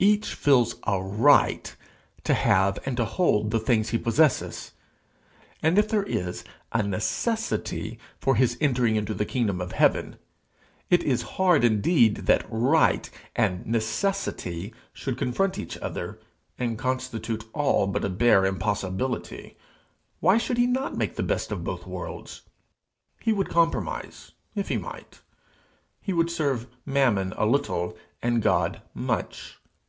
[0.00, 1.74] Each feels a right
[2.22, 4.70] to have and to hold the things he possesses;
[5.60, 10.14] and if there is a necessity for his entering into the kingdom of heaven,
[10.88, 16.20] it is hard indeed that right and necessity should confront each other,
[16.60, 19.56] and constitute all but a bare impossibility!
[20.20, 22.42] Why should he not 'make the best of both worlds'?
[23.18, 25.22] He would compromise, if he might;
[26.00, 29.56] he would serve Mammon a little, and God much.